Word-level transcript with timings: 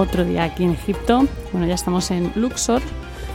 otro 0.00 0.24
día 0.24 0.44
aquí 0.44 0.64
en 0.64 0.72
Egipto. 0.72 1.26
Bueno, 1.52 1.66
ya 1.66 1.74
estamos 1.74 2.10
en 2.10 2.32
Luxor, 2.34 2.82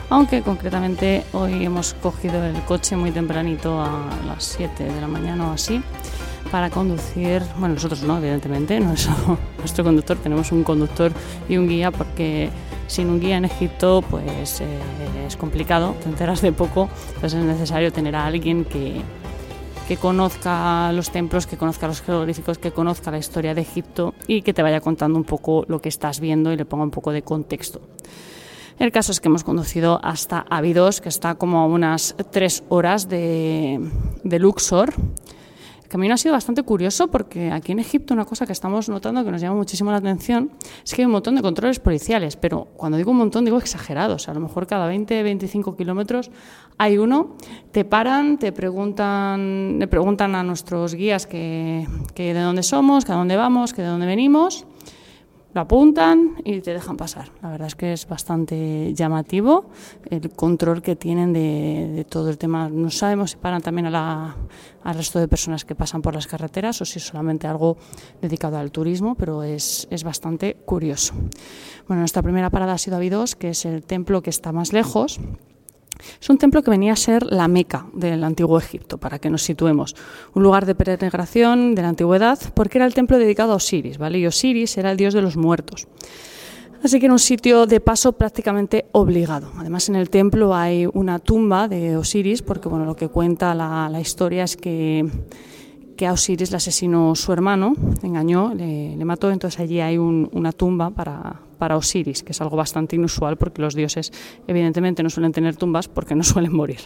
aunque 0.09 0.41
concretamente 0.41 1.23
hoy 1.33 1.63
hemos 1.63 1.93
cogido 1.93 2.43
el 2.43 2.59
coche 2.63 2.95
muy 2.95 3.11
tempranito 3.11 3.79
a 3.79 4.09
las 4.25 4.43
7 4.43 4.83
de 4.83 5.01
la 5.01 5.07
mañana 5.07 5.49
o 5.49 5.53
así 5.53 5.81
para 6.51 6.69
conducir, 6.69 7.41
bueno, 7.57 7.75
nosotros 7.75 8.03
no, 8.03 8.17
evidentemente, 8.17 8.79
no 8.81 8.93
es 8.93 9.07
nuestro 9.59 9.83
conductor, 9.83 10.17
tenemos 10.17 10.51
un 10.51 10.63
conductor 10.63 11.11
y 11.49 11.57
un 11.57 11.67
guía 11.67 11.91
porque 11.91 12.49
sin 12.87 13.09
un 13.09 13.19
guía 13.19 13.37
en 13.37 13.45
Egipto 13.45 14.03
pues 14.09 14.61
eh, 14.61 14.65
es 15.27 15.35
complicado, 15.37 15.95
te 16.01 16.09
enteras 16.09 16.41
de 16.41 16.51
poco, 16.51 16.89
entonces 17.15 17.39
es 17.39 17.45
necesario 17.45 17.91
tener 17.91 18.15
a 18.15 18.25
alguien 18.25 18.65
que, 18.65 19.01
que 19.87 19.97
conozca 19.97 20.91
los 20.93 21.11
templos, 21.11 21.45
que 21.45 21.57
conozca 21.57 21.87
los 21.87 22.01
jeroglíficos, 22.01 22.57
que 22.57 22.71
conozca 22.71 23.11
la 23.11 23.19
historia 23.19 23.53
de 23.53 23.61
Egipto 23.61 24.15
y 24.27 24.41
que 24.41 24.53
te 24.53 24.63
vaya 24.63 24.81
contando 24.81 25.17
un 25.17 25.25
poco 25.25 25.65
lo 25.67 25.79
que 25.79 25.89
estás 25.89 26.19
viendo 26.19 26.51
y 26.51 26.57
le 26.57 26.65
ponga 26.65 26.83
un 26.83 26.91
poco 26.91 27.11
de 27.11 27.21
contexto. 27.21 27.81
El 28.79 28.91
caso 28.91 29.11
es 29.11 29.21
que 29.21 29.29
hemos 29.29 29.43
conducido 29.43 29.99
hasta 30.03 30.45
Abidos, 30.49 31.01
que 31.01 31.09
está 31.09 31.35
como 31.35 31.59
a 31.59 31.65
unas 31.65 32.15
tres 32.31 32.63
horas 32.67 33.07
de, 33.07 33.79
Luxor, 34.23 34.93
camino 35.87 36.13
ha 36.13 36.17
sido 36.17 36.33
bastante 36.33 36.63
curioso 36.63 37.09
porque 37.09 37.51
aquí 37.51 37.71
en 37.71 37.79
Egipto 37.79 38.13
una 38.13 38.25
cosa 38.25 38.45
que 38.45 38.53
estamos 38.53 38.89
notando 38.89 39.23
que 39.23 39.31
nos 39.31 39.41
llama 39.41 39.55
muchísimo 39.55 39.91
la 39.91 39.97
atención 39.97 40.51
es 40.83 40.93
que 40.93 41.01
hay 41.01 41.05
un 41.05 41.11
montón 41.11 41.35
de 41.35 41.41
controles 41.41 41.79
policiales, 41.79 42.35
pero 42.35 42.65
cuando 42.75 42.97
digo 42.97 43.11
un 43.11 43.17
montón 43.17 43.45
digo 43.45 43.57
exagerados. 43.57 44.29
A 44.29 44.33
lo 44.33 44.39
mejor 44.39 44.67
cada 44.67 44.87
20, 44.87 45.23
25 45.23 45.75
kilómetros 45.75 46.31
hay 46.77 46.97
uno, 46.97 47.35
te 47.71 47.85
paran, 47.85 48.37
te 48.37 48.51
preguntan, 48.51 49.79
le 49.79 49.87
preguntan 49.87 50.35
a 50.35 50.43
nuestros 50.43 50.95
guías 50.95 51.25
que, 51.27 51.87
que 52.13 52.33
de 52.33 52.41
dónde 52.41 52.63
somos, 52.63 53.05
que 53.05 53.11
a 53.11 53.15
dónde 53.15 53.35
vamos, 53.35 53.73
que 53.73 53.81
de 53.81 53.87
dónde 53.87 54.05
venimos 54.05 54.65
lo 55.55 55.61
apuntan 55.61 56.35
y 56.43 56.59
te 56.59 56.73
dejan 56.73 56.97
pasar. 56.97 57.29
La 57.41 57.49
verdad 57.49 57.67
es 57.67 57.75
que 57.75 57.93
es 57.93 58.05
bastante 58.07 58.93
llamativo 58.93 59.69
el 60.09 60.29
control 60.31 60.81
que 60.81 60.97
tienen 60.97 61.31
de, 61.31 62.05
todo 62.09 62.29
el 62.29 62.37
tema. 62.37 62.67
No 62.67 62.91
sabemos 62.91 63.31
si 63.31 63.37
paran 63.37 63.61
también 63.61 63.87
a 63.95 64.35
al 64.83 64.95
resto 64.95 65.17
de 65.17 65.29
personas 65.29 65.63
que 65.63 65.73
pasan 65.73 66.01
por 66.01 66.13
las 66.13 66.27
carreteras 66.27 66.79
o 66.81 66.85
si 66.85 66.99
es 66.99 67.07
solamente 67.07 67.47
algo 67.47 67.77
dedicado 68.21 68.57
al 68.57 68.69
turismo, 68.71 69.15
pero 69.15 69.43
es, 69.43 69.87
es 69.89 70.03
bastante 70.03 70.57
curioso. 70.65 71.13
Bueno, 71.87 72.01
nuestra 72.01 72.21
primera 72.21 72.49
parada 72.49 72.73
ha 72.73 72.77
sido 72.77 72.97
Abidos, 72.97 73.35
que 73.35 73.49
es 73.49 73.65
el 73.65 73.83
templo 73.83 74.21
que 74.21 74.29
está 74.29 74.51
más 74.51 74.73
lejos. 74.73 75.19
Es 76.21 76.29
un 76.29 76.37
templo 76.37 76.61
que 76.63 76.71
venía 76.71 76.93
a 76.93 76.95
ser 76.95 77.23
la 77.23 77.47
Meca 77.47 77.87
del 77.93 78.23
antiguo 78.23 78.57
Egipto, 78.57 78.97
para 78.97 79.19
que 79.19 79.29
nos 79.29 79.43
situemos. 79.43 79.95
Un 80.33 80.43
lugar 80.43 80.65
de 80.65 80.75
peregrinación 80.75 81.75
de 81.75 81.81
la 81.81 81.89
antigüedad, 81.89 82.39
porque 82.53 82.77
era 82.77 82.85
el 82.85 82.93
templo 82.93 83.17
dedicado 83.17 83.53
a 83.53 83.55
Osiris, 83.55 83.97
¿vale? 83.97 84.19
Y 84.19 84.27
Osiris 84.27 84.77
era 84.77 84.91
el 84.91 84.97
dios 84.97 85.13
de 85.13 85.21
los 85.21 85.37
muertos. 85.37 85.87
Así 86.83 86.99
que 86.99 87.07
era 87.07 87.13
un 87.13 87.19
sitio 87.19 87.65
de 87.65 87.79
paso 87.79 88.11
prácticamente 88.11 88.85
obligado. 88.91 89.51
Además, 89.57 89.89
en 89.89 89.95
el 89.95 90.09
templo 90.09 90.53
hay 90.53 90.87
una 90.93 91.17
tumba 91.19 91.67
de 91.67 91.97
Osiris, 91.97 92.41
porque 92.43 92.69
bueno, 92.69 92.85
lo 92.85 92.95
que 92.95 93.07
cuenta 93.07 93.55
la, 93.55 93.99
historia 93.99 94.43
es 94.43 94.55
que 94.55 95.09
que 95.95 96.05
a 96.05 96.11
Osiris 96.11 96.51
le 96.51 96.57
asesinó 96.57 97.15
su 97.15 97.31
hermano, 97.31 97.73
engañó, 98.03 98.53
le, 98.53 99.03
mató, 99.05 99.31
entonces 99.31 99.61
allí 99.61 99.79
hay 99.79 99.97
una 99.97 100.51
tumba 100.51 100.89
para, 100.89 101.39
para 101.55 101.77
Osiris, 101.77 102.23
que 102.23 102.31
es 102.31 102.41
algo 102.41 102.57
bastante 102.57 102.95
inusual 102.95 103.37
porque 103.37 103.61
los 103.61 103.75
dioses 103.75 104.11
evidentemente 104.47 105.03
no 105.03 105.09
suelen 105.09 105.31
tener 105.31 105.55
tumbas 105.55 105.87
porque 105.87 106.15
no 106.15 106.23
suelen 106.23 106.55
morir. 106.55 106.79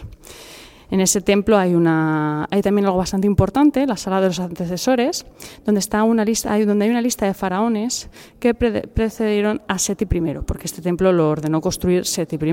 En 0.90 1.00
ese 1.00 1.20
templo 1.20 1.56
hay, 1.56 1.74
una, 1.74 2.48
también 2.62 2.84
algo 2.84 2.98
bastante 2.98 3.26
importante, 3.26 3.86
la 3.86 3.96
sala 3.96 4.20
de 4.20 4.26
los 4.26 4.40
antecesores, 4.40 5.24
donde, 5.64 5.78
está 5.78 6.02
una 6.02 6.24
lista, 6.24 6.58
donde 6.64 6.84
hay 6.84 6.90
una 6.90 7.00
lista 7.00 7.26
de 7.26 7.34
faraones 7.34 8.10
que 8.40 8.54
precedieron 8.54 9.62
a 9.68 9.78
Seti 9.78 10.04
I, 10.04 10.20
porque 10.44 10.66
este 10.66 10.82
templo 10.82 11.12
lo 11.12 11.30
ordenó 11.30 11.60
construir 11.60 12.06
Seti 12.06 12.36
I. 12.36 12.52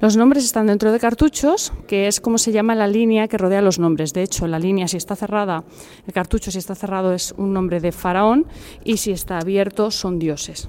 Los 0.00 0.16
nombres 0.16 0.44
están 0.44 0.68
dentro 0.68 0.92
de 0.92 1.00
cartuchos, 1.00 1.72
que 1.88 2.06
es 2.06 2.20
como 2.20 2.38
se 2.38 2.52
llama 2.52 2.76
la 2.76 2.86
línea 2.86 3.26
que 3.26 3.36
rodea 3.36 3.62
los 3.62 3.80
nombres. 3.80 4.12
De 4.12 4.22
hecho, 4.22 4.46
la 4.46 4.60
línea, 4.60 4.86
si 4.86 4.96
está 4.96 5.16
cerrada, 5.16 5.64
el 6.06 6.12
cartucho, 6.12 6.52
si 6.52 6.58
está 6.58 6.76
cerrado, 6.76 7.12
es 7.12 7.34
un 7.36 7.52
nombre 7.52 7.80
de 7.80 7.90
faraón, 7.90 8.46
y 8.84 8.98
si 8.98 9.10
está 9.10 9.38
abierto, 9.38 9.90
son 9.90 10.20
dioses. 10.20 10.68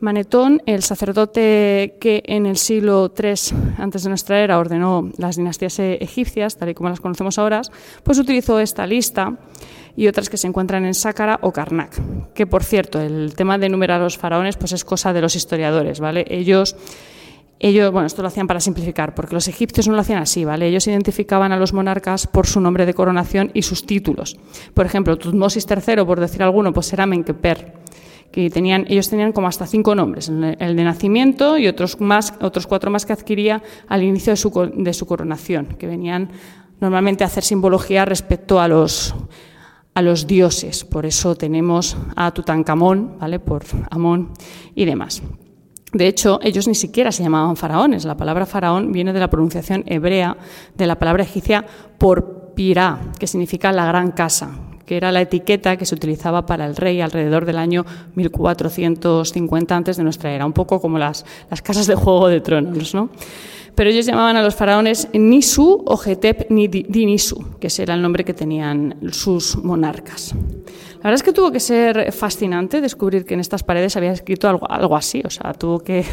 Manetón, 0.00 0.62
el 0.66 0.82
sacerdote 0.82 1.96
que 2.00 2.22
en 2.26 2.44
el 2.44 2.58
siglo 2.58 3.12
III 3.16 3.56
antes 3.78 4.02
de 4.02 4.08
nuestra 4.10 4.40
era 4.40 4.58
ordenó 4.58 5.10
las 5.16 5.36
dinastías 5.36 5.78
egipcias, 5.78 6.56
tal 6.56 6.68
y 6.68 6.74
como 6.74 6.90
las 6.90 7.00
conocemos 7.00 7.38
ahora, 7.38 7.62
pues 8.02 8.18
utilizó 8.18 8.60
esta 8.60 8.86
lista 8.86 9.38
y 9.96 10.06
otras 10.08 10.28
que 10.28 10.36
se 10.36 10.46
encuentran 10.46 10.84
en 10.84 10.92
Sácara 10.92 11.38
o 11.40 11.52
Karnak. 11.52 11.98
Que 12.34 12.46
por 12.46 12.62
cierto, 12.62 13.00
el 13.00 13.34
tema 13.34 13.56
de 13.56 13.66
enumerar 13.66 14.00
a 14.00 14.04
los 14.04 14.18
faraones 14.18 14.56
pues 14.56 14.72
es 14.72 14.84
cosa 14.84 15.14
de 15.14 15.22
los 15.22 15.34
historiadores, 15.34 15.98
¿vale? 16.00 16.26
Ellos 16.28 16.76
ellos, 17.58 17.90
bueno, 17.90 18.06
esto 18.06 18.20
lo 18.20 18.28
hacían 18.28 18.46
para 18.46 18.60
simplificar, 18.60 19.14
porque 19.14 19.34
los 19.34 19.48
egipcios 19.48 19.88
no 19.88 19.94
lo 19.94 20.00
hacían 20.00 20.18
así, 20.18 20.44
¿vale? 20.44 20.66
Ellos 20.66 20.86
identificaban 20.88 21.52
a 21.52 21.56
los 21.56 21.72
monarcas 21.72 22.26
por 22.26 22.46
su 22.46 22.60
nombre 22.60 22.84
de 22.84 22.92
coronación 22.92 23.50
y 23.54 23.62
sus 23.62 23.86
títulos. 23.86 24.36
Por 24.74 24.84
ejemplo, 24.84 25.16
Tutmosis 25.16 25.66
III, 25.66 26.04
por 26.04 26.20
decir 26.20 26.42
alguno, 26.42 26.74
pues 26.74 26.92
era 26.92 27.06
Menkeper 27.06 27.72
que 28.30 28.50
tenían, 28.50 28.84
ellos 28.88 29.08
tenían 29.08 29.32
como 29.32 29.48
hasta 29.48 29.66
cinco 29.66 29.94
nombres, 29.94 30.28
el 30.28 30.76
de 30.76 30.84
nacimiento 30.84 31.58
y 31.58 31.66
otros, 31.66 32.00
más, 32.00 32.34
otros 32.40 32.66
cuatro 32.66 32.90
más 32.90 33.06
que 33.06 33.12
adquiría 33.12 33.62
al 33.88 34.02
inicio 34.02 34.32
de 34.32 34.36
su, 34.36 34.72
de 34.74 34.92
su 34.92 35.06
coronación, 35.06 35.66
que 35.78 35.86
venían 35.86 36.30
normalmente 36.80 37.24
a 37.24 37.28
hacer 37.28 37.44
simbología 37.44 38.04
respecto 38.04 38.60
a 38.60 38.68
los, 38.68 39.14
a 39.94 40.02
los 40.02 40.26
dioses. 40.26 40.84
Por 40.84 41.06
eso 41.06 41.34
tenemos 41.34 41.96
a 42.14 42.32
Tutankamón, 42.32 43.16
¿vale? 43.18 43.38
por 43.38 43.64
Amón 43.90 44.32
y 44.74 44.84
demás. 44.84 45.22
De 45.92 46.06
hecho, 46.06 46.38
ellos 46.42 46.68
ni 46.68 46.74
siquiera 46.74 47.10
se 47.12 47.22
llamaban 47.22 47.56
faraones. 47.56 48.04
La 48.04 48.16
palabra 48.16 48.44
faraón 48.44 48.92
viene 48.92 49.12
de 49.12 49.20
la 49.20 49.30
pronunciación 49.30 49.84
hebrea 49.86 50.36
de 50.76 50.86
la 50.86 50.98
palabra 50.98 51.22
egipcia 51.22 51.64
por 51.96 52.52
pirá, 52.54 52.98
que 53.18 53.26
significa 53.26 53.72
la 53.72 53.86
gran 53.86 54.10
casa, 54.10 54.50
que 54.86 54.96
era 54.96 55.12
la 55.12 55.20
etiqueta 55.20 55.76
que 55.76 55.84
se 55.84 55.94
utilizaba 55.94 56.46
para 56.46 56.64
el 56.64 56.76
rey 56.76 57.00
alrededor 57.00 57.44
del 57.44 57.58
año 57.58 57.84
1450 58.14 59.76
antes 59.76 59.96
de 59.96 60.04
nuestra 60.04 60.32
era, 60.32 60.46
un 60.46 60.52
poco 60.52 60.80
como 60.80 60.98
las, 60.98 61.26
las 61.50 61.60
casas 61.60 61.86
de 61.86 61.96
Juego 61.96 62.28
de 62.28 62.40
Tronos, 62.40 62.94
¿no? 62.94 63.10
Pero 63.74 63.90
ellos 63.90 64.06
llamaban 64.06 64.36
a 64.36 64.42
los 64.42 64.54
faraones 64.54 65.08
Nisu 65.12 65.82
o 65.84 65.96
Getep 65.98 66.48
Dinisu, 66.48 67.58
que 67.60 67.66
ese 67.66 67.82
era 67.82 67.92
el 67.92 68.00
nombre 68.00 68.24
que 68.24 68.32
tenían 68.32 68.96
sus 69.12 69.62
monarcas. 69.62 70.34
La 71.06 71.10
verdad 71.10 71.22
es 71.22 71.32
que 71.32 71.32
tuvo 71.32 71.52
que 71.52 71.60
ser 71.60 72.10
fascinante 72.10 72.80
descubrir 72.80 73.24
que 73.24 73.34
en 73.34 73.38
estas 73.38 73.62
paredes 73.62 73.96
había 73.96 74.10
escrito 74.10 74.48
algo, 74.48 74.68
algo 74.68 74.96
así, 74.96 75.22
o 75.24 75.30
sea, 75.30 75.52
tuvo 75.52 75.78
que, 75.78 76.04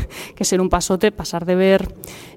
ser 0.42 0.62
un 0.62 0.70
pasote 0.70 1.12
pasar 1.12 1.46
de 1.46 1.56
ver 1.56 1.96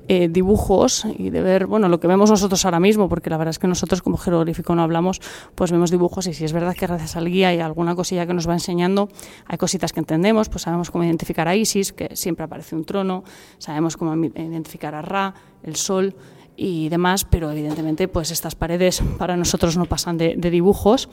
eh, 0.08 0.28
dibujos 0.28 1.04
y 1.18 1.28
de 1.28 1.42
ver, 1.42 1.66
bueno, 1.66 1.90
lo 1.90 2.00
que 2.00 2.06
vemos 2.06 2.30
nosotros 2.30 2.64
ahora 2.64 2.80
mismo, 2.80 3.10
porque 3.10 3.28
la 3.28 3.36
verdad 3.36 3.50
es 3.50 3.58
que 3.58 3.66
nosotros 3.66 4.00
como 4.00 4.16
jeroglífico 4.16 4.74
no 4.74 4.80
hablamos, 4.80 5.20
pues 5.54 5.70
vemos 5.70 5.90
dibujos 5.90 6.28
y 6.28 6.32
si 6.32 6.46
es 6.46 6.54
verdad 6.54 6.74
que 6.74 6.86
gracias 6.86 7.14
al 7.16 7.28
guía 7.28 7.52
y 7.52 7.60
alguna 7.60 7.94
cosilla 7.94 8.26
que 8.26 8.32
nos 8.32 8.48
va 8.48 8.54
enseñando, 8.54 9.10
hay 9.44 9.58
cositas 9.58 9.92
que 9.92 10.00
entendemos, 10.00 10.48
pues 10.48 10.62
sabemos 10.62 10.90
cómo 10.90 11.04
identificar 11.04 11.48
a 11.48 11.54
Isis, 11.54 11.92
que 11.92 12.16
siempre 12.16 12.46
aparece 12.46 12.74
un 12.74 12.86
trono, 12.86 13.22
sabemos 13.58 13.98
cómo 13.98 14.14
identificar 14.14 14.94
a 14.94 15.02
Ra, 15.02 15.34
el 15.62 15.76
sol, 15.76 16.14
y 16.56 16.88
demás, 16.88 17.24
pero 17.24 17.50
evidentemente 17.50 18.08
pues 18.08 18.30
estas 18.30 18.54
paredes 18.54 19.02
para 19.18 19.36
nosotros 19.36 19.76
no 19.76 19.86
pasan 19.86 20.18
de, 20.18 20.36
dibujos. 20.36 21.08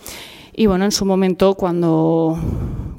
Y 0.56 0.68
bueno, 0.68 0.86
en 0.86 0.92
su 0.92 1.06
momento 1.06 1.56
cuando, 1.56 2.38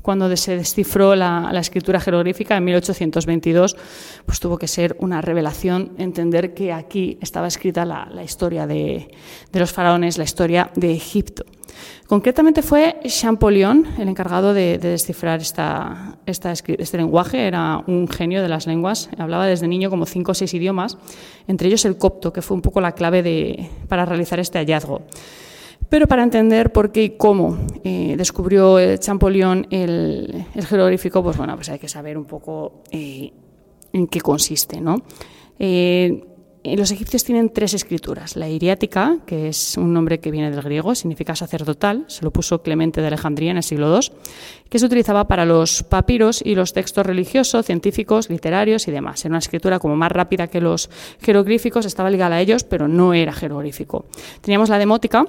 cuando 0.03 0.35
se 0.37 0.57
descifró 0.57 1.15
la, 1.15 1.51
escritura 1.59 2.01
jeroglífica 2.01 2.57
en 2.57 2.65
1822, 2.65 3.77
pues 4.27 4.41
tuvo 4.41 4.59
que 4.59 4.69
ser 4.69 4.97
una 4.99 5.21
revelación 5.21 5.93
entender 5.99 6.55
que 6.55 6.73
aquí 6.73 7.19
estaba 7.21 7.47
escrita 7.47 7.85
la, 7.85 8.23
historia 8.23 8.67
de, 8.67 9.11
de 9.53 9.61
los 9.61 9.73
faraones, 9.73 10.19
la 10.19 10.25
historia 10.25 10.71
de 10.75 10.93
Egipto. 10.93 11.45
Concretamente 12.07 12.63
fue 12.63 12.97
Champollion 13.07 13.87
el 13.99 14.09
encargado 14.09 14.53
de, 14.53 14.79
descifrar 14.79 15.41
esta, 15.41 16.19
este 16.27 16.97
lenguaje. 16.97 17.47
Era 17.47 17.83
un 17.87 18.09
genio 18.09 18.43
de 18.43 18.49
las 18.49 18.67
lenguas. 18.67 19.09
Hablaba 19.17 19.47
desde 19.47 19.69
niño 19.69 19.91
como 19.91 20.07
cinco 20.07 20.33
o 20.33 20.35
seis 20.35 20.53
idiomas, 20.55 20.99
entre 21.47 21.69
ellos 21.69 21.85
el 21.85 21.97
copto, 21.97 22.33
que 22.33 22.43
fue 22.43 22.57
un 22.57 22.63
poco 22.63 22.81
la 22.81 22.93
clave 22.93 23.71
para 23.89 24.05
realizar 24.05 24.39
este 24.39 24.59
hallazgo. 24.59 25.03
Pero 25.89 26.07
para 26.07 26.23
entender 26.23 26.73
por 26.73 26.93
qué 26.93 27.05
y 27.05 27.11
cómo 27.11 27.59
eh, 27.85 28.15
descubrió 28.17 28.97
Champollion 28.97 29.67
el, 29.71 30.47
el, 30.55 30.67
jeroglífico, 30.67 31.23
pues 31.23 31.37
bueno, 31.37 31.55
pues 31.57 31.69
hay 31.69 31.79
que 31.79 31.89
saber 31.89 32.19
un 32.19 32.25
poco 32.25 32.83
eh, 32.91 33.33
en 33.93 34.07
qué 34.09 34.21
consiste, 34.21 34.81
¿no? 34.81 34.97
Eh, 35.59 36.21
eh, 36.21 36.34
los 36.65 36.91
egipcios 36.91 37.25
tienen 37.25 37.51
tres 37.51 37.75
escrituras. 37.75 38.37
La 38.37 38.49
iriática, 38.49 39.19
que 39.27 39.49
es 39.49 39.77
un 39.77 39.93
nombre 39.93 40.19
que 40.19 40.31
viene 40.31 40.51
del 40.51 40.63
griego, 40.63 40.95
significa 40.95 41.37
sacerdotal, 41.37 42.05
se 42.09 42.25
lo 42.25 42.31
puso 42.31 42.63
Clemente 42.63 43.03
de 43.03 43.07
Alejandría 43.07 43.51
en 43.51 43.59
el 43.59 43.63
siglo 43.63 43.95
II, 43.95 44.09
que 44.71 44.79
se 44.79 44.87
utilizaba 44.87 45.29
para 45.29 45.45
los 45.45 45.83
papiros 45.83 46.41
y 46.43 46.55
los 46.55 46.73
textos 46.73 47.05
religiosos, 47.05 47.67
científicos, 47.67 48.31
literarios 48.31 48.89
y 48.89 48.93
demás. 48.93 49.23
Era 49.25 49.33
una 49.33 49.39
escritura 49.41 49.79
como 49.79 49.95
más 49.95 50.11
rápida 50.11 50.47
que 50.47 50.63
los 50.63 50.89
jeroglíficos, 51.21 51.85
estaba 51.85 52.09
ligada 52.09 52.37
a 52.37 52.41
ellos, 52.41 52.65
pero 52.65 52.89
no 52.89 53.13
era 53.13 53.33
jeroglífico. 53.33 54.07
Teníamos 54.41 54.71
la 54.71 54.79
demótica, 54.79 55.27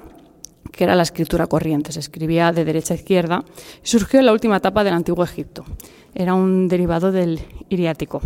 que 0.71 0.83
era 0.83 0.95
la 0.95 1.03
escritura 1.03 1.47
corriente, 1.47 1.91
se 1.91 1.99
escribía 1.99 2.51
de 2.51 2.65
derecha 2.65 2.93
a 2.93 2.97
izquierda, 2.97 3.45
surgió 3.83 4.19
en 4.19 4.25
la 4.25 4.33
última 4.33 4.57
etapa 4.57 4.83
del 4.83 4.93
Antiguo 4.93 5.23
Egipto. 5.23 5.65
era 6.13 6.33
un 6.33 6.69
derivado 6.69 7.11
del 7.11 7.41
iriático. 7.67 8.21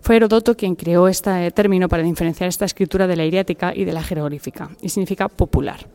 Fue 0.00 0.16
Herodoto 0.16 0.56
quien 0.56 0.76
creó 0.76 1.08
este 1.08 1.50
término 1.50 1.88
para 1.88 2.02
diferenciar 2.02 2.48
esta 2.48 2.64
escritura 2.64 3.06
de 3.06 3.16
la 3.16 3.24
iriática 3.26 3.74
y 3.74 3.84
de 3.84 3.92
la 3.92 4.02
jeroglífica, 4.02 4.70
y 4.80 4.88
significa 4.88 5.28
popular. 5.28 5.86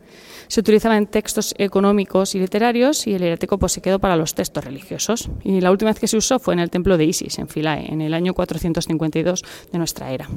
Se 0.48 0.60
utilizaba 0.60 0.96
en 0.96 1.06
textos 1.06 1.54
económicos 1.58 2.34
y 2.34 2.38
literarios 2.38 3.06
y 3.06 3.14
el 3.14 3.22
iriático 3.22 3.58
pues, 3.58 3.72
se 3.72 3.80
quedó 3.80 3.98
para 3.98 4.16
los 4.16 4.34
textos 4.34 4.64
religiosos. 4.64 5.30
Y 5.42 5.60
la 5.60 5.70
última 5.70 5.90
vez 5.90 5.98
que 5.98 6.06
se 6.06 6.16
usó 6.16 6.38
fue 6.38 6.54
en 6.54 6.60
el 6.60 6.70
templo 6.70 6.96
de 6.96 7.04
Isis, 7.04 7.38
en 7.38 7.48
Philae, 7.48 7.92
en 7.92 8.00
el 8.00 8.14
año 8.14 8.34
452 8.34 9.42
de 9.72 9.78
nuestra 9.78 10.12
era. 10.12 10.28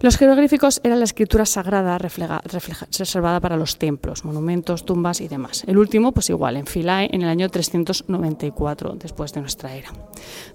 Los 0.00 0.16
jeroglíficos 0.16 0.80
eran 0.84 1.00
la 1.00 1.04
escritura 1.04 1.44
sagrada 1.44 1.98
reservada 1.98 3.40
para 3.40 3.56
los 3.56 3.78
templos, 3.78 4.24
monumentos, 4.24 4.84
tumbas 4.84 5.20
y 5.20 5.28
demás. 5.28 5.64
El 5.66 5.78
último, 5.78 6.12
pues 6.12 6.30
igual, 6.30 6.56
en 6.56 6.66
Philae 6.66 7.10
en 7.12 7.22
el 7.22 7.28
año 7.28 7.48
394 7.48 8.94
después 8.94 9.32
de 9.32 9.40
nuestra 9.40 9.74
era. 9.74 9.90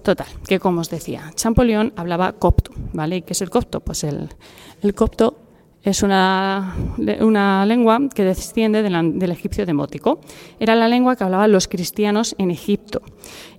Total, 0.02 0.26
que 0.46 0.58
como 0.58 0.80
os 0.80 0.90
decía, 0.90 1.30
Champollion 1.34 1.92
hablaba 1.96 2.32
copto, 2.32 2.72
¿vale? 2.92 3.16
¿Y 3.16 3.22
qué 3.22 3.34
es 3.34 3.42
el 3.42 3.50
copto? 3.50 3.80
Pues 3.80 4.04
el, 4.04 4.30
el 4.82 4.94
copto 4.94 5.33
es 5.84 6.02
una, 6.02 6.74
una, 7.20 7.66
lengua 7.66 8.00
que 8.14 8.24
desciende 8.24 8.82
del 8.82 9.30
egipcio 9.30 9.66
demótico. 9.66 10.18
Era 10.58 10.74
la 10.74 10.88
lengua 10.88 11.14
que 11.14 11.24
hablaban 11.24 11.52
los 11.52 11.68
cristianos 11.68 12.34
en 12.38 12.50
Egipto 12.50 13.02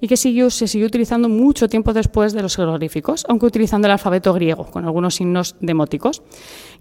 y 0.01 0.07
que 0.07 0.17
siguió, 0.17 0.49
se 0.49 0.67
siguió 0.67 0.87
utilizando 0.87 1.29
mucho 1.29 1.69
tiempo 1.69 1.93
después 1.93 2.33
de 2.33 2.41
los 2.41 2.55
jeroglíficos, 2.55 3.25
aunque 3.29 3.45
utilizando 3.45 3.87
el 3.87 3.91
alfabeto 3.91 4.33
griego, 4.33 4.65
con 4.65 4.85
algunos 4.85 5.15
signos 5.15 5.55
demóticos. 5.59 6.23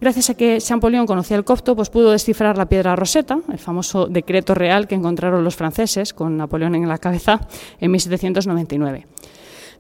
Gracias 0.01 0.31
a 0.31 0.35
que 0.35 0.59
Champollion 0.61 1.07
conocía 1.07 1.37
el 1.37 1.45
copto, 1.45 1.77
pues 1.77 1.91
pudo 1.91 2.11
descifrar 2.11 2.57
la 2.57 2.67
piedra 2.67 2.97
Rosetta, 2.97 3.39
el 3.53 3.59
famoso 3.59 4.07
decreto 4.07 4.55
real 4.55 4.89
que 4.89 4.95
encontraron 4.95 5.45
los 5.45 5.57
franceses, 5.57 6.15
con 6.15 6.39
Napoleón 6.39 6.75
en 6.75 6.89
la 6.89 6.99
cabeza, 6.99 7.47
en 7.81 7.91
1799. 7.91 9.07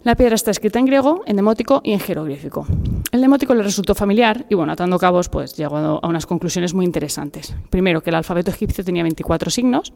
La 0.03 0.17
piedra 0.17 0.35
está 0.35 0.51
escrita 0.51 0.79
en 0.79 0.87
griego, 0.87 1.23
en 1.27 1.37
demótico 1.37 1.81
y 1.83 1.93
en 1.93 2.01
jeroglífico. 2.01 2.67
El 3.11 3.21
demótico 3.21 3.55
le 3.55 3.63
resultó 3.63 3.95
familiar 3.95 4.45
y, 4.51 4.55
bueno, 4.55 4.73
atando 4.73 4.99
cabos, 4.99 5.29
pues 5.29 5.57
llegó 5.57 5.77
a 5.77 6.07
unas 6.07 6.27
conclusiones 6.27 6.75
muy 6.75 6.85
interesantes. 6.85 7.55
Primero, 7.71 8.03
que 8.03 8.11
el 8.11 8.17
alfabeto 8.17 8.51
egipcio 8.51 8.85
tenía 8.85 9.03
24 9.03 9.51
signos, 9.51 9.93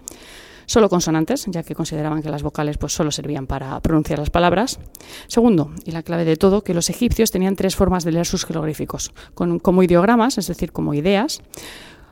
solo 0.67 0.89
consonantes, 0.89 1.47
ya 1.49 1.62
que 1.62 1.75
consideraban 1.75 2.23
que 2.23 2.31
las 2.31 2.43
vocales 2.43 2.79
pues, 2.79 2.93
solo 2.93 3.11
servían 3.11 3.47
para 3.47 3.81
pronunciar 3.81 4.19
las 4.19 4.31
palabras. 4.31 4.79
Segundo, 5.27 5.73
y 5.85 5.91
la 5.91 6.03
clave 6.03 6.25
de 6.25 6.37
todo, 6.37 6.62
que 6.62 6.75
los 6.75 6.89
egipcios 6.91 7.31
tenían 7.31 7.56
tres 7.56 7.77
formas 7.77 8.05
de 8.05 8.12
leer 8.12 8.27
sus 8.27 8.47
jeroglíficos, 8.47 9.12
como 9.35 9.83
ideogramas, 9.83 10.39
es 10.39 10.47
decir, 10.47 10.73
como 10.73 10.94
ideas, 10.94 11.43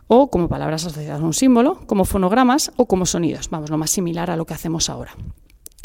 o 0.09 0.31
como 0.31 0.49
palabras 0.49 0.85
asociadas 0.85 1.21
a 1.21 1.25
un 1.25 1.35
símbolo, 1.35 1.81
como 1.87 2.05
fonogramas 2.05 2.73
o 2.77 2.87
como 2.87 3.06
sonidos, 3.06 3.49
vamos, 3.50 3.71
lo 3.71 3.79
más 3.79 3.91
similar 3.91 4.31
a 4.31 4.37
lo 4.37 4.44
que 4.44 4.55
hacemos 4.55 4.91
ahora 4.91 5.12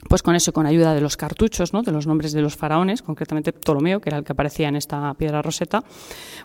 pues 0.07 0.23
con 0.23 0.35
eso, 0.35 0.53
con 0.53 0.65
ayuda 0.65 0.93
de 0.93 1.01
los 1.01 1.17
cartuchos, 1.17 1.73
¿no? 1.73 1.83
de 1.83 1.91
los 1.91 2.07
nombres 2.07 2.33
de 2.33 2.41
los 2.41 2.55
faraones, 2.55 3.01
concretamente 3.01 3.53
Ptolomeo, 3.53 4.01
que 4.01 4.09
era 4.09 4.17
el 4.17 4.23
que 4.23 4.33
aparecía 4.33 4.67
en 4.67 4.75
esta 4.75 5.13
piedra 5.13 5.41
roseta, 5.41 5.83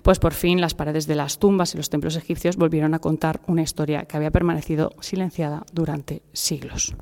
pues 0.03 0.19
por 0.19 0.35
fin 0.35 0.61
las 0.61 0.75
paredes 0.75 1.06
de 1.06 1.14
las 1.14 1.38
tumbas 1.38 1.75
y 1.75 1.76
los 1.76 1.91
templos 1.91 2.17
egipcios 2.17 2.56
volvieron 2.56 2.94
a 2.94 2.99
contar 2.99 3.41
una 3.47 3.62
historia 3.62 4.05
que 4.05 4.17
había 4.17 4.31
permanecido 4.31 4.93
silenciada 5.00 5.64
durante 5.73 6.23
siglos. 6.32 6.94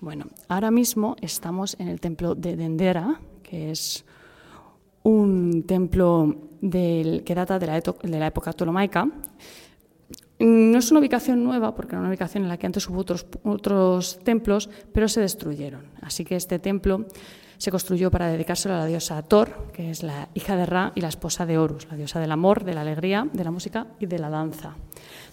Bueno, 0.00 0.26
ahora 0.48 0.70
mismo 0.70 1.16
estamos 1.20 1.74
en 1.80 1.88
el 1.88 2.00
templo 2.00 2.34
de 2.34 2.54
Dendera, 2.54 3.18
que 3.42 3.70
es 3.70 4.04
un 5.02 5.64
templo 5.66 6.36
que 6.60 7.34
data 7.34 7.58
de 7.58 7.66
la, 7.66 7.80
de 7.80 8.18
la 8.18 8.26
época 8.26 8.52
ptolomaica 8.52 9.08
no 10.38 10.78
es 10.78 10.90
una 10.90 11.00
ubicación 11.00 11.42
nueva, 11.42 11.74
porque 11.74 11.92
era 11.92 12.00
una 12.00 12.08
ubicación 12.08 12.44
en 12.44 12.48
la 12.48 12.58
que 12.58 12.66
antes 12.66 12.88
hubo 12.88 13.00
otros, 13.00 13.26
otros 13.42 14.18
templos, 14.22 14.68
pero 14.92 15.08
se 15.08 15.20
destruyeron. 15.20 15.82
Así 16.02 16.24
que 16.24 16.36
este 16.36 16.58
templo 16.58 17.06
se 17.58 17.70
construyó 17.70 18.10
para 18.10 18.28
dedicárselo 18.28 18.74
a 18.74 18.78
la 18.78 18.86
diosa 18.86 19.22
Thor, 19.22 19.68
que 19.72 19.90
es 19.90 20.02
la 20.02 20.28
hija 20.34 20.56
de 20.56 20.66
Ra 20.66 20.92
y 20.94 21.00
la 21.00 21.08
esposa 21.08 21.46
de 21.46 21.56
Horus, 21.56 21.86
la 21.90 21.96
diosa 21.96 22.20
del 22.20 22.32
amor, 22.32 22.64
de 22.64 22.74
la 22.74 22.82
alegría, 22.82 23.26
de 23.32 23.44
la 23.44 23.50
música 23.50 23.86
y 23.98 24.06
de 24.06 24.18
la 24.18 24.28
danza. 24.28 24.76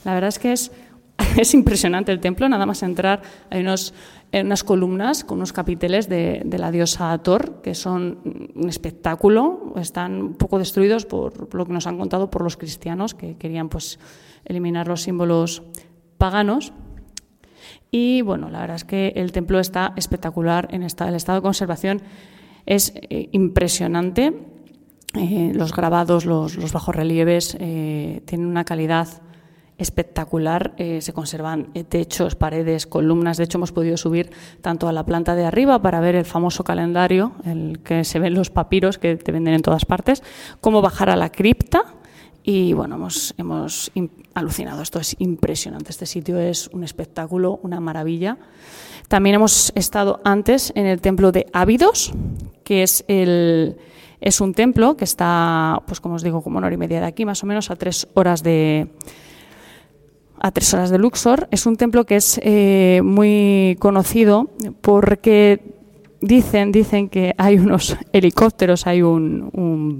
La 0.05 0.13
verdad 0.13 0.29
es 0.29 0.39
que 0.39 0.53
es, 0.53 0.71
es 1.37 1.53
impresionante 1.53 2.11
el 2.11 2.19
templo, 2.19 2.49
nada 2.49 2.65
más 2.65 2.83
entrar 2.83 3.21
hay 3.49 3.61
unos, 3.61 3.93
unas 4.33 4.63
columnas 4.63 5.23
con 5.23 5.37
unos 5.37 5.53
capiteles 5.53 6.09
de, 6.09 6.43
la 6.57 6.71
diosa 6.71 7.17
Thor, 7.19 7.61
que 7.61 7.75
son 7.75 8.51
un 8.55 8.69
espectáculo, 8.69 9.73
están 9.77 10.21
un 10.21 10.33
poco 10.35 10.59
destruidos 10.59 11.05
por 11.05 11.53
lo 11.53 11.65
que 11.65 11.73
nos 11.73 11.87
han 11.87 11.97
contado 11.97 12.29
por 12.29 12.43
los 12.43 12.57
cristianos, 12.57 13.13
que 13.13 13.35
querían 13.37 13.69
pues 13.69 13.99
eliminar 14.45 14.87
los 14.87 15.01
símbolos 15.01 15.63
paganos. 16.17 16.73
Y 17.91 18.21
bueno, 18.23 18.49
la 18.49 18.61
verdad 18.61 18.77
es 18.77 18.85
que 18.85 19.13
el 19.15 19.31
templo 19.31 19.59
está 19.59 19.93
espectacular, 19.95 20.67
en 20.71 20.81
el 20.81 20.87
estado 20.87 21.35
de 21.35 21.41
conservación 21.41 22.01
es 22.65 22.93
eh, 22.95 23.29
impresionante. 23.31 24.33
Eh, 25.15 25.51
los 25.53 25.75
grabados, 25.75 26.25
los, 26.25 26.55
los 26.55 26.73
bajorrelieves 26.73 27.55
eh, 27.59 28.23
tienen 28.25 28.47
una 28.47 28.63
calidad 28.63 29.07
espectacular. 29.77 30.73
se 30.77 31.13
conservan 31.13 31.73
techos, 31.89 32.35
paredes, 32.35 32.87
columnas. 32.87 33.37
De 33.37 33.45
hecho, 33.45 33.57
hemos 33.57 33.71
podido 33.71 33.97
subir 33.97 34.31
tanto 34.61 34.87
a 34.87 34.93
la 34.93 35.05
planta 35.05 35.35
de 35.35 35.45
arriba 35.45 35.81
para 35.81 35.99
ver 35.99 36.15
el 36.15 36.25
famoso 36.25 36.63
calendario, 36.63 37.33
el 37.45 37.79
que 37.83 38.03
se 38.03 38.19
ven 38.19 38.33
los 38.33 38.49
papiros 38.49 38.97
que 38.97 39.15
te 39.15 39.31
venden 39.31 39.55
en 39.55 39.61
todas 39.61 39.85
partes, 39.85 40.23
como 40.61 40.81
bajar 40.81 41.09
a 41.09 41.15
la 41.15 41.31
cripta 41.31 41.95
y 42.43 42.73
bueno, 42.73 42.95
hemos, 42.95 43.33
hemos 43.37 43.91
alucinado. 44.33 44.81
Esto 44.81 44.99
es 44.99 45.15
impresionante. 45.19 45.91
Este 45.91 46.05
sitio 46.05 46.37
es 46.37 46.67
un 46.67 46.83
espectáculo, 46.83 47.59
una 47.63 47.79
maravilla. 47.79 48.37
También 49.07 49.35
hemos 49.35 49.71
estado 49.75 50.19
antes 50.25 50.73
en 50.75 50.85
el 50.85 50.99
templo 50.99 51.31
de 51.31 51.47
Ávidos, 51.53 52.11
que 52.63 52.83
es 52.83 53.05
el 53.07 53.77
es 54.19 54.39
un 54.39 54.53
templo 54.53 54.95
que 54.95 55.03
está, 55.03 55.81
pues 55.85 55.99
como 55.99 56.15
os 56.15 56.23
digo, 56.23 56.41
como 56.41 56.57
una 56.57 56.67
hora 56.67 56.75
y 56.75 56.77
media 56.77 57.01
de 57.01 57.07
aquí, 57.07 57.25
más 57.25 57.43
o 57.43 57.45
menos 57.45 57.69
a 57.69 57.75
tres 57.75 58.07
horas 58.13 58.41
de 58.41 58.87
a 60.43 60.51
tres 60.51 60.73
horas 60.73 60.91
de 60.91 60.99
Luxor. 60.99 61.47
Es 61.49 61.65
un 61.65 61.77
templo 61.77 62.05
que 62.05 62.17
es 62.17 62.39
eh, 62.43 63.01
muy 63.03 63.77
conocido 63.79 64.49
porque 64.81 65.61
dicen 66.21 66.71
dicen 66.71 67.09
que 67.09 67.33
hay 67.37 67.57
unos 67.57 67.97
helicópteros, 68.13 68.85
hay 68.85 69.01
un, 69.01 69.99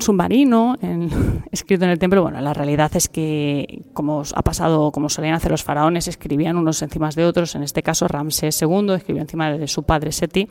submarino 0.00 0.76
escrito 1.52 1.84
en 1.84 1.90
el 1.90 1.98
templo. 1.98 2.22
Bueno, 2.22 2.40
la 2.40 2.54
realidad 2.54 2.90
es 2.96 3.08
que, 3.08 3.82
como 3.92 4.22
ha 4.34 4.42
pasado, 4.42 4.90
como 4.92 5.08
solían 5.08 5.34
hacer 5.34 5.50
los 5.50 5.62
faraones, 5.62 6.08
escribían 6.08 6.56
unos 6.56 6.80
encima 6.82 7.10
de 7.10 7.24
otros. 7.24 7.54
En 7.54 7.62
este 7.62 7.82
caso, 7.82 8.08
Ramsés 8.08 8.60
II 8.62 8.92
escribió 8.94 9.22
encima 9.22 9.52
de 9.52 9.68
su 9.68 9.82
padre 9.82 10.12
Seti. 10.12 10.48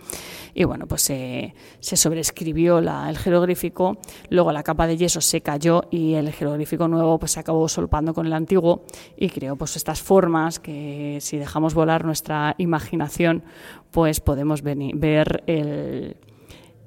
Y 0.53 0.63
bueno, 0.65 0.85
pues 0.87 1.01
se 1.01 1.53
sobreescribió 1.79 2.79
el 2.79 3.17
jeroglífico. 3.17 3.97
Luego 4.29 4.51
la 4.51 4.63
capa 4.63 4.87
de 4.87 4.97
yeso 4.97 5.21
se 5.21 5.41
cayó 5.41 5.83
y 5.89 6.13
el 6.13 6.31
jeroglífico 6.31 6.87
nuevo 6.87 7.17
pues 7.19 7.31
se 7.31 7.39
acabó 7.39 7.67
solpando 7.67 8.13
con 8.13 8.27
el 8.27 8.33
antiguo 8.33 8.83
y 9.17 9.29
creó 9.29 9.55
pues 9.55 9.75
estas 9.75 10.01
formas 10.01 10.59
que, 10.59 11.17
si 11.21 11.37
dejamos 11.37 11.73
volar 11.73 12.05
nuestra 12.05 12.55
imaginación, 12.57 13.43
pues 13.91 14.19
podemos 14.19 14.61
ver 14.61 15.43
el 15.47 16.17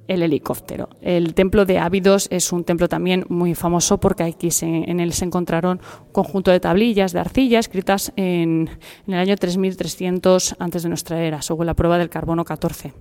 el 0.08 0.22
helicóptero. 0.22 0.88
El 1.00 1.34
templo 1.34 1.64
de 1.64 1.78
Ávidos 1.78 2.28
es 2.30 2.52
un 2.52 2.64
templo 2.64 2.88
también 2.88 3.24
muy 3.28 3.54
famoso 3.54 3.98
porque 3.98 4.22
aquí 4.22 4.48
en 4.62 5.00
él 5.00 5.12
se 5.12 5.24
encontraron 5.24 5.80
un 6.06 6.12
conjunto 6.12 6.50
de 6.50 6.60
tablillas 6.60 7.12
de 7.12 7.20
arcilla 7.20 7.58
escritas 7.58 8.12
en, 8.16 8.70
el 9.06 9.14
año 9.14 9.36
3300 9.36 10.56
antes 10.58 10.82
de 10.82 10.88
nuestra 10.88 11.22
era, 11.22 11.42
según 11.42 11.66
la 11.66 11.74
prueba 11.74 11.98
del 11.98 12.08
carbono 12.08 12.44
14. 12.44 12.92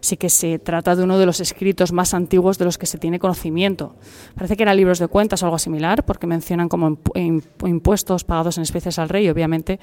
Así 0.00 0.16
que 0.16 0.28
se 0.28 0.58
trata 0.58 0.96
de 0.96 1.04
uno 1.04 1.18
de 1.18 1.26
los 1.26 1.40
escritos 1.40 1.92
más 1.92 2.14
antiguos 2.14 2.58
de 2.58 2.64
los 2.64 2.78
que 2.78 2.86
se 2.86 2.98
tiene 2.98 3.18
conocimiento. 3.18 3.96
Parece 4.34 4.56
que 4.56 4.62
eran 4.62 4.76
libros 4.76 4.98
de 4.98 5.08
cuentas 5.08 5.42
o 5.42 5.46
algo 5.46 5.58
similar 5.58 6.04
porque 6.04 6.26
mencionan 6.26 6.68
como 6.68 6.98
impuestos 7.64 8.24
pagados 8.24 8.56
en 8.56 8.62
especies 8.62 8.98
al 8.98 9.08
rey 9.08 9.26
y 9.26 9.30
obviamente 9.30 9.80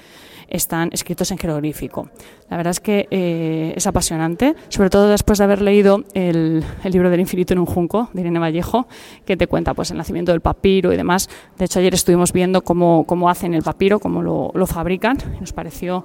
están 0.48 0.90
escritos 0.92 1.30
en 1.30 1.38
jeroglífico. 1.38 2.10
La 2.50 2.56
verdad 2.56 2.72
es 2.72 2.80
que 2.80 3.06
eh, 3.12 3.72
es 3.76 3.86
apasionante, 3.86 4.56
sobre 4.68 4.90
todo 4.90 5.08
después 5.08 5.38
de 5.38 5.44
haber 5.44 5.62
leído 5.62 6.04
el 6.14 6.64
libro 6.84 7.08
del 7.08 7.20
infinito 7.20 7.54
en 7.54 7.60
un 7.60 7.66
junco, 7.66 8.10
de 8.12 8.22
Irene 8.22 8.40
Vallejo, 8.40 8.88
que 9.24 9.36
te 9.36 9.46
cuenta 9.46 9.72
pues, 9.72 9.92
el 9.92 9.98
nacimiento 9.98 10.32
del 10.32 10.40
papiro 10.40 10.92
y 10.92 10.96
demás. 10.96 11.30
De 11.56 11.66
hecho, 11.66 11.78
ayer 11.78 11.94
estuvimos 11.94 12.32
viendo 12.32 12.62
cómo, 12.62 13.04
cómo 13.06 13.30
hacen 13.30 13.54
el 13.54 13.62
papiro, 13.62 14.00
cómo 14.00 14.20
lo, 14.20 14.50
lo 14.52 14.66
fabrican, 14.66 15.16
nos 15.40 15.52
pareció 15.52 16.04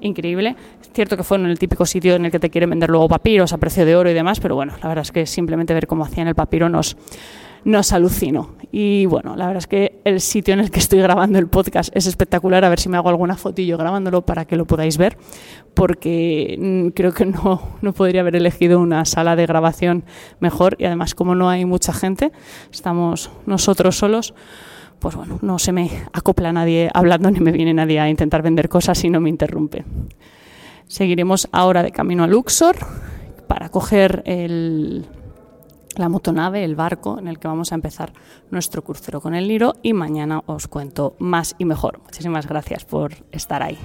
increíble. 0.00 0.56
Es 0.82 0.90
cierto 0.92 1.16
que 1.16 1.22
fue 1.22 1.38
en 1.38 1.46
el 1.46 1.58
típico 1.58 1.86
sitio 1.86 2.16
en 2.16 2.24
el 2.24 2.30
que 2.30 2.40
te 2.40 2.50
quieren 2.50 2.70
vender 2.70 2.90
luego 2.90 3.08
papiros 3.08 3.52
a 3.52 3.58
precio 3.58 3.86
de 3.86 3.94
oro 3.94 4.10
y 4.10 4.14
demás, 4.14 4.40
pero 4.40 4.56
bueno, 4.56 4.74
la 4.82 4.88
verdad 4.88 5.02
es 5.02 5.12
que 5.12 5.26
simplemente 5.26 5.74
ver 5.74 5.86
cómo 5.86 6.04
hacían 6.04 6.26
el 6.26 6.34
papiro 6.34 6.68
nos, 6.68 6.96
nos 7.64 7.92
alucinó. 7.92 8.54
Y 8.70 9.06
bueno, 9.06 9.36
la 9.36 9.46
verdad 9.46 9.58
es 9.58 9.66
que 9.66 10.00
el 10.04 10.20
sitio 10.20 10.54
en 10.54 10.60
el 10.60 10.70
que 10.70 10.80
estoy 10.80 10.98
grabando 11.00 11.38
el 11.38 11.46
podcast 11.46 11.94
es 11.96 12.06
espectacular. 12.06 12.64
A 12.64 12.68
ver 12.68 12.80
si 12.80 12.88
me 12.88 12.96
hago 12.96 13.08
alguna 13.08 13.36
fotillo 13.36 13.78
grabándolo 13.78 14.22
para 14.22 14.46
que 14.46 14.56
lo 14.56 14.66
podáis 14.66 14.98
ver, 14.98 15.16
porque 15.74 16.56
mm, 16.58 16.88
creo 16.88 17.12
que 17.12 17.24
no, 17.24 17.62
no 17.82 17.92
podría 17.92 18.22
haber 18.22 18.36
elegido 18.36 18.80
una 18.80 19.04
sala 19.04 19.36
de 19.36 19.46
grabación 19.46 20.04
mejor. 20.40 20.76
Y 20.78 20.86
además, 20.86 21.14
como 21.14 21.34
no 21.34 21.48
hay 21.48 21.64
mucha 21.64 21.92
gente, 21.92 22.32
estamos 22.72 23.30
nosotros 23.46 23.96
solos 23.96 24.34
pues 25.00 25.16
bueno, 25.16 25.38
no 25.42 25.58
se 25.58 25.70
me 25.70 25.90
acopla 26.14 26.50
nadie 26.50 26.88
hablando 26.94 27.30
ni 27.30 27.38
me 27.38 27.52
viene 27.52 27.74
nadie 27.74 28.00
a 28.00 28.08
intentar 28.08 28.40
vender 28.40 28.70
cosas 28.70 29.04
y 29.04 29.10
no 29.10 29.20
me 29.20 29.28
interrumpe. 29.28 29.84
Seguiremos 30.86 31.46
ahora 31.52 31.82
de 31.82 31.92
camino 31.92 32.24
a 32.24 32.26
Luxor 32.26 32.76
para 33.46 33.68
coger 33.68 34.22
el, 34.24 35.06
la 35.98 36.08
motonave, 36.08 36.64
el 36.64 36.76
barco 36.76 37.18
en 37.18 37.28
el 37.28 37.38
que 37.38 37.48
vamos 37.48 37.72
a 37.72 37.74
empezar 37.74 38.12
nuestro 38.50 38.82
crucero 38.82 39.20
con 39.20 39.34
el 39.34 39.48
Niro 39.48 39.74
y 39.82 39.92
mañana 39.92 40.42
os 40.46 40.68
cuento 40.68 41.16
más 41.18 41.54
y 41.58 41.64
mejor. 41.64 42.00
Muchísimas 42.02 42.46
gracias 42.46 42.84
por 42.84 43.12
estar 43.32 43.62
ahí. 43.62 43.78